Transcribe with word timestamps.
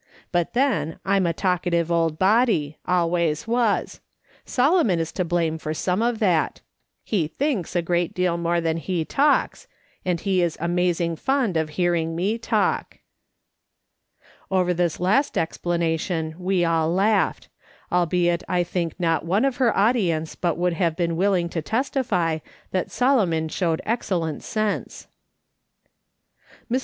But 0.31 0.53
then 0.53 0.97
I'm 1.05 1.27
a 1.27 1.31
talkative 1.31 1.91
old 1.91 2.17
body, 2.17 2.79
always 2.87 3.47
was; 3.47 3.99
Solomon 4.45 4.99
is 4.99 5.11
to 5.11 5.23
blame 5.23 5.59
for 5.59 5.75
some 5.75 6.01
of 6.01 6.17
that: 6.17 6.61
he 7.03 7.27
thinks 7.27 7.75
a 7.75 7.83
good 7.83 8.11
deal 8.15 8.35
more 8.35 8.59
than 8.59 8.77
he 8.77 9.05
talks, 9.05 9.67
and 10.03 10.19
he 10.19 10.41
is 10.41 10.57
amazing 10.59 11.17
fond 11.17 11.55
of 11.55 11.69
hearing 11.77 12.15
me 12.15 12.39
talk." 12.39 12.97
Over 14.49 14.73
this 14.73 14.99
last 14.99 15.37
explanation 15.37 16.33
we 16.39 16.65
all 16.65 16.91
laughed; 16.91 17.49
albeit 17.91 18.41
I 18.49 18.63
think 18.63 18.99
not 18.99 19.23
one 19.23 19.45
of 19.45 19.57
her 19.57 19.71
audience 19.77 20.33
but 20.33 20.57
would 20.57 20.73
have 20.73 20.95
been 20.95 21.15
willing 21.15 21.47
to 21.49 21.61
testify 21.61 22.39
that 22.71 22.89
Solomon 22.89 23.49
showed 23.49 23.83
excel 23.85 24.21
lent 24.21 24.41
sense. 24.41 25.05
Mrs. 26.71 26.79